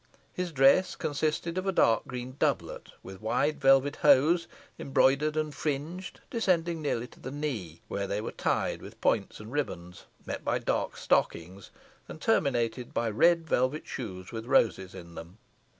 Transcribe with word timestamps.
His 0.33 0.51
dress 0.51 0.95
consisted 0.95 1.59
of 1.59 1.67
a 1.67 1.71
dark 1.71 2.07
green 2.07 2.35
doublet, 2.39 2.89
with 3.03 3.21
wide 3.21 3.61
velvet 3.61 3.97
hose, 3.97 4.47
embroidered 4.79 5.37
and 5.37 5.53
fringed, 5.53 6.21
descending 6.31 6.81
nearly 6.81 7.05
to 7.05 7.19
the 7.19 7.29
knee, 7.29 7.81
where 7.87 8.07
they 8.07 8.19
were 8.19 8.31
tied 8.31 8.81
with 8.81 8.99
points 8.99 9.39
and 9.39 9.51
ribands, 9.51 10.05
met 10.25 10.43
by 10.43 10.57
dark 10.57 10.97
stockings, 10.97 11.69
and 12.07 12.19
terminated 12.19 12.95
by 12.95 13.11
red 13.11 13.47
velvet 13.47 13.85
shoes 13.85 14.31
with 14.31 14.47
roses 14.47 14.95
in 14.95 15.13
them. 15.13 15.37